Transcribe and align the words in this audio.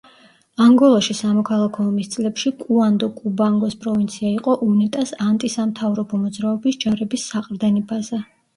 ანგოლაში 0.63 1.15
სამოქალაქო 1.17 1.85
ომის 1.89 2.09
წლებში 2.15 2.53
კუანდო-კუბანგოს 2.63 3.77
პროვინცია 3.85 4.27
იყო 4.39 4.57
უნიტას 4.71 5.15
ანტისამთავრობო 5.29 6.23
მოძრაობის 6.25 6.83
ჯარების 6.87 7.31
საყრდენი 7.31 7.89
ბაზა. 7.95 8.25